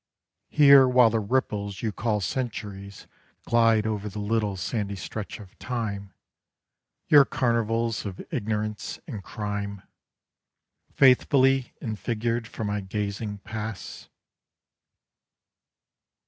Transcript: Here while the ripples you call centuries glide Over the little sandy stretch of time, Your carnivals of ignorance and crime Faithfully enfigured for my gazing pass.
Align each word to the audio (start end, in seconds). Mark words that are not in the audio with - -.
Here 0.49 0.87
while 0.87 1.11
the 1.11 1.19
ripples 1.19 1.83
you 1.83 1.91
call 1.91 2.21
centuries 2.21 3.05
glide 3.45 3.85
Over 3.85 4.09
the 4.09 4.17
little 4.17 4.57
sandy 4.57 4.95
stretch 4.95 5.39
of 5.39 5.55
time, 5.59 6.11
Your 7.07 7.23
carnivals 7.23 8.03
of 8.03 8.19
ignorance 8.33 8.99
and 9.05 9.23
crime 9.23 9.83
Faithfully 10.91 11.75
enfigured 11.83 12.47
for 12.47 12.63
my 12.63 12.81
gazing 12.81 13.41
pass. 13.43 14.09